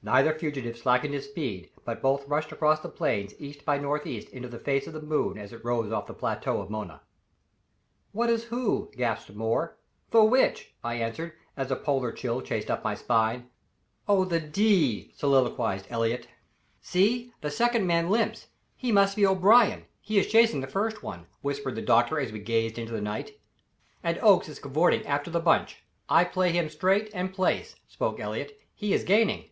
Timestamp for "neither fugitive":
0.00-0.78